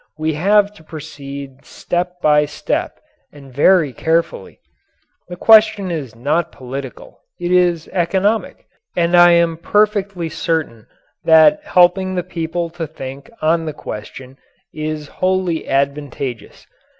[0.17, 2.99] We have to proceed step by step
[3.31, 4.59] and very carefully.
[5.27, 8.65] The question is not political, it is economic,
[8.97, 10.87] and I am perfectly certain
[11.23, 14.37] that helping the people to think on the question
[14.73, 16.65] is wholly advantageous.